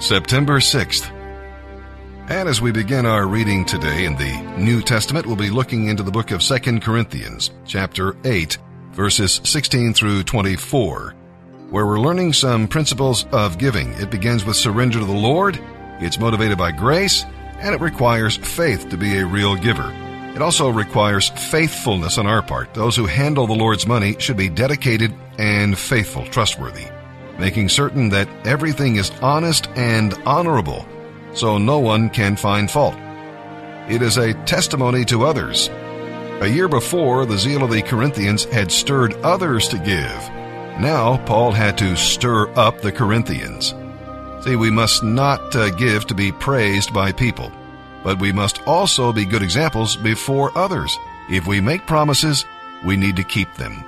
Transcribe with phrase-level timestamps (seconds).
[0.00, 1.10] September 6th.
[2.30, 6.02] And as we begin our reading today in the New Testament, we'll be looking into
[6.02, 8.56] the book of 2 Corinthians, chapter 8,
[8.92, 11.14] verses 16 through 24,
[11.68, 13.92] where we're learning some principles of giving.
[13.94, 15.60] It begins with surrender to the Lord,
[16.00, 17.26] it's motivated by grace,
[17.58, 19.92] and it requires faith to be a real giver.
[20.34, 22.72] It also requires faithfulness on our part.
[22.72, 26.86] Those who handle the Lord's money should be dedicated and faithful, trustworthy
[27.40, 30.86] making certain that everything is honest and honorable,
[31.34, 32.94] so no one can find fault.
[33.88, 35.68] It is a testimony to others.
[36.40, 40.30] A year before, the zeal of the Corinthians had stirred others to give.
[40.80, 43.74] Now, Paul had to stir up the Corinthians.
[44.44, 47.52] See, we must not uh, give to be praised by people,
[48.02, 50.96] but we must also be good examples before others.
[51.28, 52.46] If we make promises,
[52.86, 53.84] we need to keep them.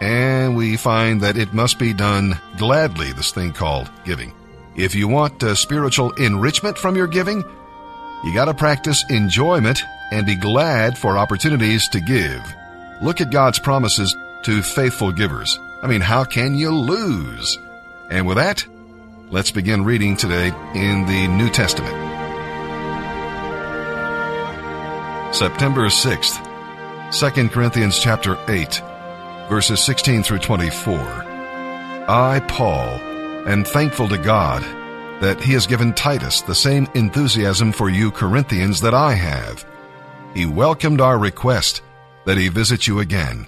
[0.00, 4.34] And we find that it must be done gladly, this thing called giving.
[4.76, 7.42] If you want uh, spiritual enrichment from your giving,
[8.24, 12.42] you got to practice enjoyment and be glad for opportunities to give.
[13.02, 15.58] Look at God's promises to faithful givers.
[15.82, 17.58] I mean, how can you lose?
[18.10, 18.66] And with that,
[19.30, 21.94] let's begin reading today in the New Testament.
[25.34, 28.82] September 6th, 2 Corinthians chapter 8
[29.48, 30.98] verses 16 through 24.
[32.08, 32.88] I, Paul,
[33.48, 34.62] am thankful to God
[35.20, 39.64] that he has given Titus the same enthusiasm for you Corinthians that I have.
[40.34, 41.82] He welcomed our request
[42.26, 43.46] that he visit you again.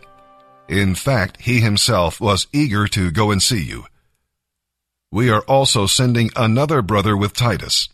[0.69, 3.85] In fact, he himself was eager to go and see you.
[5.11, 7.89] We are also sending another brother with Titus.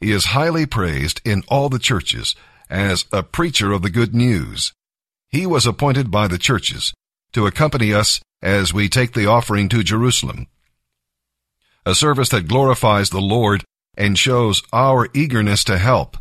[0.00, 2.34] He is highly praised in all the churches
[2.68, 4.72] as a preacher of the good news.
[5.28, 6.92] He was appointed by the churches
[7.36, 10.46] to accompany us as we take the offering to Jerusalem.
[11.84, 13.62] A service that glorifies the Lord
[13.94, 16.16] and shows our eagerness to help.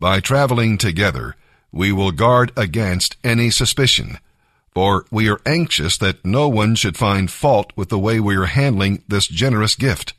[0.00, 1.36] By traveling together,
[1.70, 4.20] we will guard against any suspicion,
[4.72, 8.46] for we are anxious that no one should find fault with the way we are
[8.46, 10.14] handling this generous gift.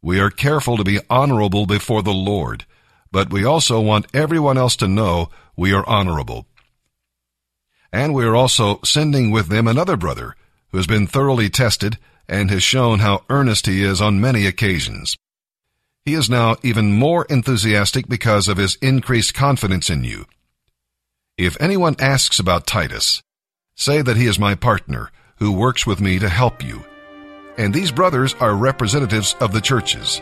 [0.00, 2.64] We are careful to be honorable before the Lord,
[3.10, 6.46] but we also want everyone else to know we are honorable.
[7.96, 10.36] And we are also sending with them another brother
[10.68, 11.96] who has been thoroughly tested
[12.28, 15.16] and has shown how earnest he is on many occasions.
[16.04, 20.26] He is now even more enthusiastic because of his increased confidence in you.
[21.38, 23.22] If anyone asks about Titus,
[23.76, 26.84] say that he is my partner who works with me to help you.
[27.56, 30.20] And these brothers are representatives of the churches.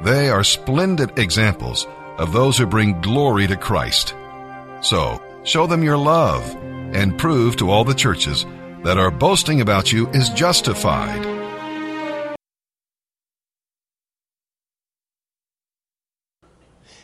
[0.00, 1.86] They are splendid examples
[2.16, 4.16] of those who bring glory to Christ.
[4.80, 6.56] So, show them your love
[6.94, 8.46] and prove to all the churches
[8.84, 11.22] that our boasting about you is justified.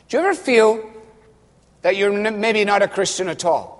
[0.08, 0.90] Do you ever feel
[1.82, 3.72] that you're maybe not a Christian at all?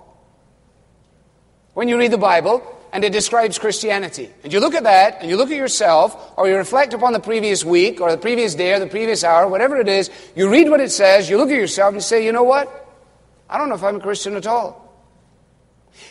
[1.73, 5.29] When you read the Bible and it describes Christianity, and you look at that and
[5.29, 8.73] you look at yourself, or you reflect upon the previous week, or the previous day,
[8.73, 11.57] or the previous hour, whatever it is, you read what it says, you look at
[11.57, 12.69] yourself and you say, you know what?
[13.49, 14.84] I don't know if I'm a Christian at all.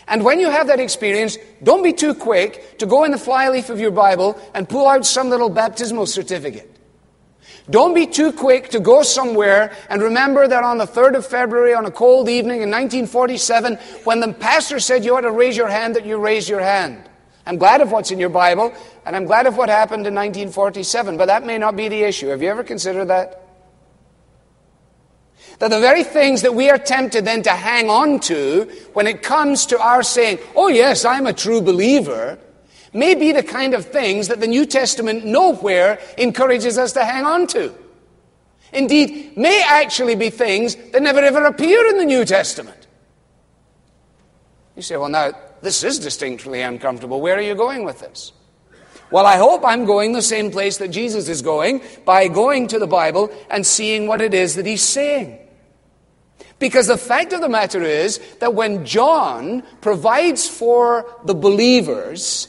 [0.07, 3.71] And when you have that experience, don't be too quick to go in the flyleaf
[3.71, 6.71] of your Bible and pull out some little baptismal certificate.
[7.71, 11.73] Don't be too quick to go somewhere and remember that on the 3rd of February,
[11.73, 15.69] on a cold evening in 1947, when the pastor said you ought to raise your
[15.69, 17.03] hand, that you raised your hand.
[17.47, 18.75] I'm glad of what's in your Bible,
[19.07, 22.29] and I'm glad of what happened in 1947, but that may not be the issue.
[22.29, 23.44] Have you ever considered that?
[25.59, 29.23] That the very things that we are tempted then to hang on to when it
[29.23, 32.39] comes to our saying, oh yes, I'm a true believer,
[32.93, 37.25] may be the kind of things that the New Testament nowhere encourages us to hang
[37.25, 37.75] on to.
[38.73, 42.89] Indeed, may actually be things that never ever appear in the New Testament.
[44.75, 47.21] You say, well, now, this is distinctly uncomfortable.
[47.21, 48.33] Where are you going with this?
[49.11, 52.79] Well, I hope I'm going the same place that Jesus is going by going to
[52.79, 55.39] the Bible and seeing what it is that he's saying.
[56.59, 62.49] Because the fact of the matter is that when John provides for the believers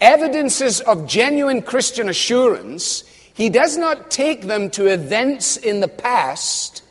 [0.00, 3.02] evidences of genuine Christian assurance,
[3.34, 6.82] he does not take them to events in the past,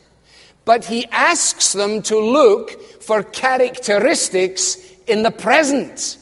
[0.64, 4.76] but he asks them to look for characteristics
[5.06, 6.18] in the present.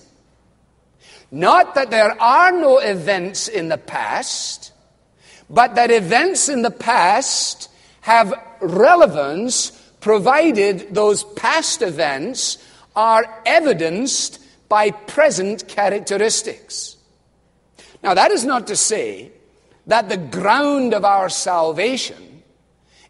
[1.30, 4.72] Not that there are no events in the past,
[5.50, 7.70] but that events in the past
[8.02, 9.70] have relevance
[10.00, 12.58] provided those past events
[12.94, 16.96] are evidenced by present characteristics.
[18.02, 19.32] Now, that is not to say
[19.86, 22.35] that the ground of our salvation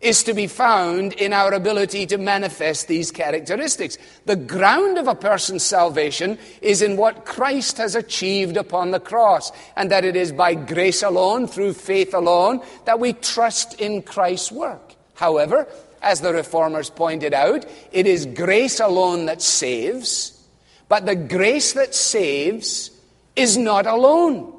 [0.01, 3.99] is to be found in our ability to manifest these characteristics.
[4.25, 9.53] The ground of a person's salvation is in what Christ has achieved upon the cross,
[9.77, 14.53] and that it is by grace alone, through faith alone, that we trust in Christ's
[14.53, 14.95] work.
[15.15, 15.67] However,
[16.03, 20.47] as the reformers pointed out, it is grace alone that saves,
[20.89, 22.91] but the grace that saves
[23.35, 24.53] is not alone.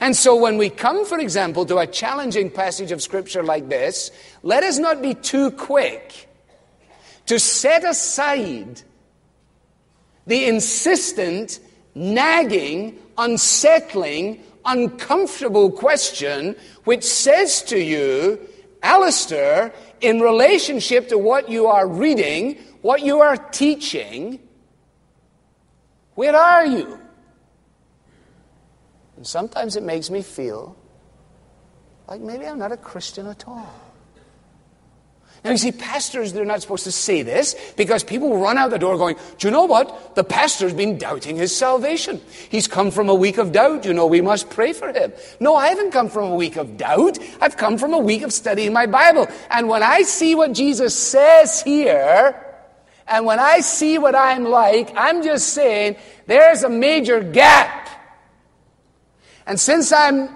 [0.00, 4.10] And so when we come, for example, to a challenging passage of Scripture like this,
[4.42, 6.28] let us not be too quick
[7.26, 8.82] to set aside
[10.26, 11.60] the insistent,
[11.94, 18.40] nagging, unsettling, uncomfortable question which says to you,
[18.82, 24.38] Alistair, in relationship to what you are reading, what you are teaching,
[26.14, 27.00] where are you?
[29.16, 30.76] And sometimes it makes me feel
[32.08, 33.72] like maybe I'm not a Christian at all.
[35.44, 38.78] Now, you see, pastors, they're not supposed to say this because people run out the
[38.78, 40.14] door going, Do you know what?
[40.14, 42.22] The pastor's been doubting his salvation.
[42.48, 43.84] He's come from a week of doubt.
[43.84, 45.12] You know, we must pray for him.
[45.40, 47.18] No, I haven't come from a week of doubt.
[47.42, 49.28] I've come from a week of studying my Bible.
[49.50, 52.40] And when I see what Jesus says here,
[53.06, 55.96] and when I see what I'm like, I'm just saying
[56.26, 57.73] there's a major gap
[59.46, 60.28] and since I'm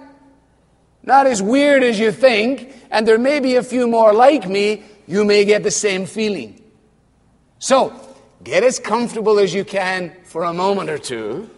[1.03, 4.83] not as weird as you think, and there may be a few more like me,
[5.07, 6.63] you may get the same feeling.
[7.59, 7.93] So,
[8.45, 11.49] get as comfortable as you can for a moment or two,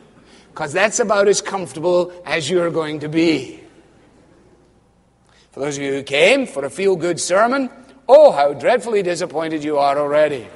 [0.51, 3.61] because that's about as comfortable as you're going to be.
[5.51, 7.71] For those of you who came for a feel good sermon,
[8.09, 10.47] oh, how dreadfully disappointed you are already.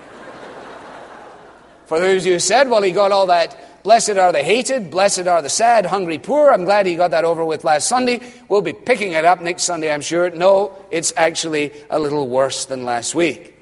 [1.86, 5.42] For those who said, well, he got all that Blessed are the hated, blessed are
[5.42, 6.50] the sad, hungry, poor.
[6.50, 8.22] I'm glad he got that over with last Sunday.
[8.48, 10.31] We'll be picking it up next Sunday, I'm sure.
[10.31, 13.54] No, it's actually a little worse than last week.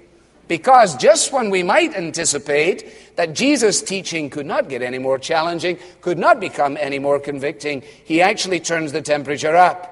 [0.47, 5.77] Because just when we might anticipate that Jesus' teaching could not get any more challenging,
[6.01, 9.89] could not become any more convicting, he actually turns the temperature up.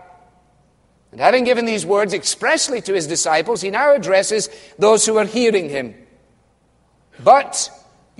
[1.11, 4.49] And having given these words expressly to his disciples, he now addresses
[4.79, 5.93] those who are hearing him.
[7.25, 7.69] But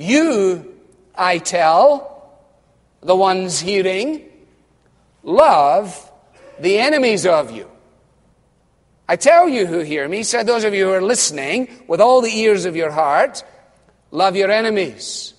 [0.01, 0.81] you
[1.15, 2.41] I tell
[3.03, 4.29] the ones hearing,
[5.23, 6.11] love
[6.59, 7.71] the enemies of you.
[9.09, 12.21] I tell you who hear me, said those of you who are listening with all
[12.21, 13.45] the ears of your heart,
[14.11, 15.35] love your enemies.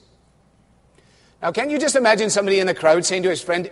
[1.41, 3.71] Now, can you just imagine somebody in the crowd saying to his friend,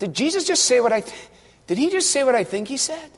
[0.00, 1.28] Did Jesus just say what I, th-
[1.66, 3.10] did he just say what I think he said?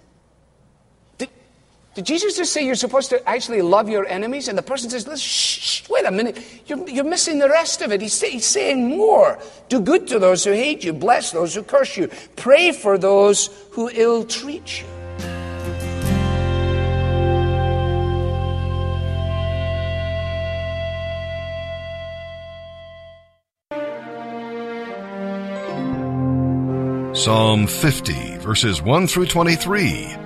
[1.94, 4.49] Did Jesus just say you're supposed to actually love your enemies?
[4.49, 7.93] And the person says, shh, shh wait a minute, you're, you're missing the rest of
[7.93, 8.00] it.
[8.00, 9.38] He's, he's saying more.
[9.69, 13.49] Do good to those who hate you, bless those who curse you, pray for those
[13.70, 14.87] who ill treat you.
[27.14, 30.24] Psalm 50, verses 1 through 23.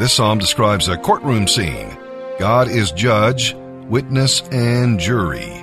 [0.00, 1.94] This psalm describes a courtroom scene.
[2.38, 3.54] God is judge,
[3.86, 5.62] witness, and jury.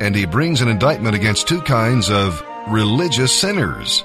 [0.00, 4.04] And he brings an indictment against two kinds of religious sinners.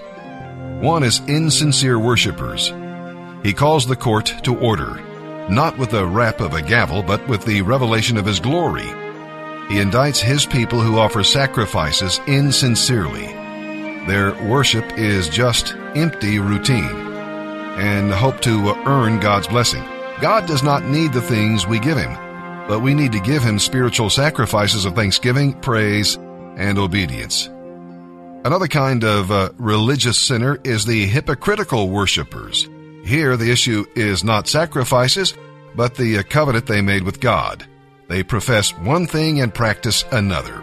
[0.82, 2.74] One is insincere worshippers.
[3.42, 5.02] He calls the court to order,
[5.50, 8.84] not with the rap of a gavel, but with the revelation of his glory.
[9.70, 13.28] He indicts his people who offer sacrifices insincerely.
[14.08, 17.13] Their worship is just empty routine
[17.76, 19.84] and hope to earn God's blessing.
[20.22, 22.14] God does not need the things we give Him,
[22.68, 26.16] but we need to give Him spiritual sacrifices of thanksgiving, praise,
[26.56, 27.48] and obedience.
[28.46, 32.70] Another kind of uh, religious sinner is the hypocritical worshippers.
[33.06, 35.34] Here, the issue is not sacrifices,
[35.76, 37.66] but the uh, covenant they made with God.
[38.08, 40.62] They profess one thing and practice another.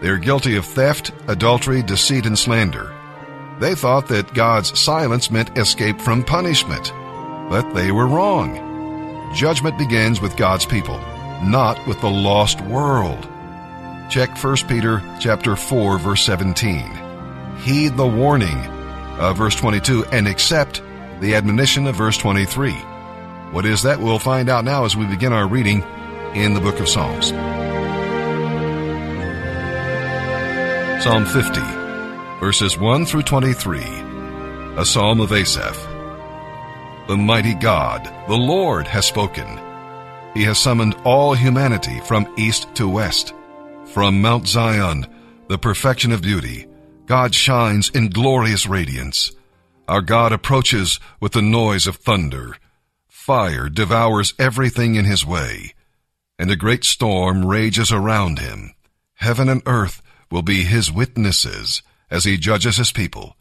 [0.00, 2.94] They're guilty of theft, adultery, deceit, and slander.
[3.60, 6.92] They thought that God's silence meant escape from punishment,
[7.50, 9.32] but they were wrong.
[9.34, 10.98] Judgment begins with God's people,
[11.42, 13.28] not with the lost world.
[14.10, 16.88] Check 1 Peter chapter 4 verse 17.
[17.58, 18.58] Heed the warning
[19.18, 20.80] of verse 22 and accept
[21.20, 22.72] the admonition of verse 23.
[23.50, 23.98] What is that?
[23.98, 25.82] We'll find out now as we begin our reading
[26.34, 27.30] in the book of Psalms.
[31.02, 31.77] Psalm 50
[32.40, 33.80] verses 1 through 23,
[34.76, 35.76] a psalm of Asaph.
[37.08, 39.58] The mighty God, the Lord, has spoken.
[40.34, 43.34] He has summoned all humanity from east to west.
[43.86, 45.06] From Mount Zion,
[45.48, 46.66] the perfection of beauty,
[47.06, 49.32] God shines in glorious radiance.
[49.88, 52.56] Our God approaches with the noise of thunder.
[53.08, 55.74] Fire devours everything in his way,
[56.38, 58.74] and a great storm rages around him.
[59.14, 63.36] Heaven and earth will be his witnesses as he judges his people.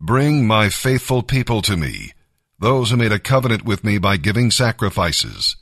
[0.00, 2.12] Bring my faithful people to me,
[2.58, 5.56] those who made a covenant with me by giving sacrifices.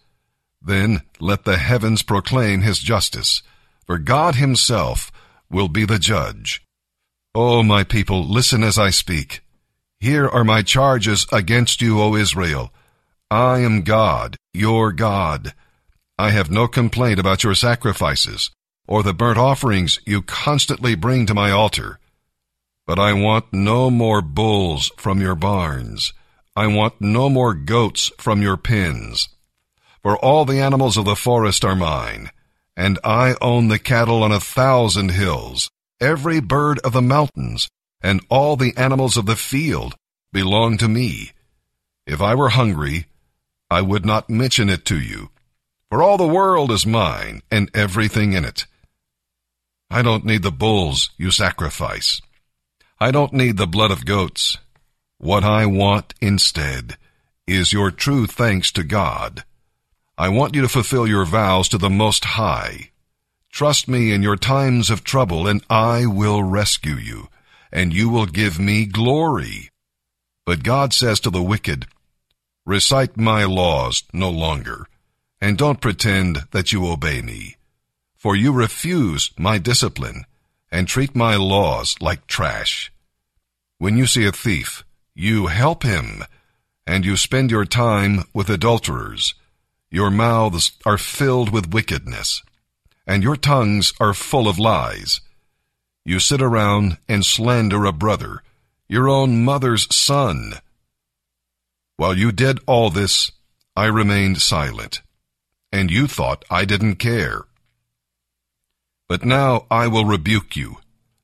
[0.61, 3.43] Then let the heavens proclaim his justice,
[3.87, 5.13] for God himself
[5.51, 6.63] will be the judge.
[7.35, 9.43] O my people, listen as I speak.
[10.01, 12.73] Here are my charges against you, O Israel.
[13.31, 15.55] I am God, your God.
[16.19, 18.51] I have no complaint about your sacrifices,
[18.87, 21.99] or the burnt offerings you constantly bring to my altar.
[22.87, 26.13] But I want no more bulls from your barns.
[26.55, 29.29] I want no more goats from your pens.
[30.03, 32.31] For all the animals of the forest are mine,
[32.77, 35.69] and I own the cattle on a thousand hills.
[36.01, 37.69] Every bird of the mountains
[38.01, 39.97] and all the animals of the field
[40.33, 41.33] belong to me.
[42.07, 43.07] If I were hungry,
[43.69, 45.31] I would not mention it to you,
[45.91, 48.67] for all the world is mine and everything in it.
[49.91, 52.21] I don't need the bulls you sacrifice.
[52.99, 54.57] I don't need the blood of goats.
[55.19, 56.97] What I want instead
[57.47, 59.45] is your true thanks to God.
[60.17, 62.93] I want you to fulfill your vows to the Most High.
[63.53, 67.29] Trust me in your times of trouble, and I will rescue you,
[67.71, 69.69] and you will give me glory.
[70.47, 71.87] But God says to the wicked,
[72.65, 74.87] Recite my laws no longer,
[75.39, 77.57] and don't pretend that you obey me.
[78.17, 80.25] For you refuse my discipline,
[80.71, 82.93] and treat my laws like trash.
[83.79, 86.25] When you see a thief, you help him,
[86.87, 89.35] and you spend your time with adulterers.
[89.91, 92.43] Your mouths are filled with wickedness,
[93.07, 95.21] and your tongues are full of lies.
[96.05, 98.43] You sit around and slander a brother,
[98.89, 100.55] your own mother's son.
[101.97, 103.33] While you did all this,
[103.75, 105.03] I remained silent,
[105.73, 107.45] and you thought I didn't care.
[109.09, 110.77] But now I will rebuke you,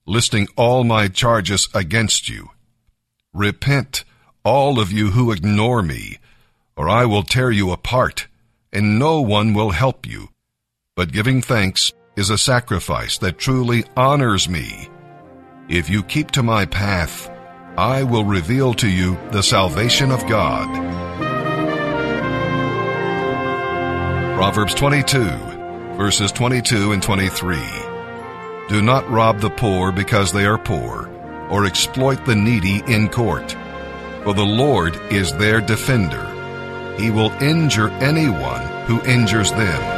[0.07, 2.51] listing all my charges against you.
[3.33, 4.05] Repent,
[4.45, 6.19] all of you who ignore me,
[6.77, 8.29] or I will tear you apart
[8.73, 10.29] and no one will help you.
[10.97, 14.89] But giving thanks is a sacrifice that truly honors me.
[15.69, 17.31] If you keep to my path,
[17.77, 20.69] I will reveal to you the salvation of God.
[24.37, 25.52] Proverbs 22,
[26.03, 27.57] verses 22 and 23.
[28.69, 31.09] Do not rob the poor because they are poor,
[31.49, 33.53] or exploit the needy in court.
[34.25, 36.29] For the Lord is their defender
[36.99, 39.92] he will injure anyone who injures them.